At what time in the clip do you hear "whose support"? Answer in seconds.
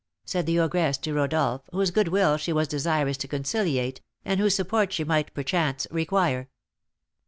4.39-4.91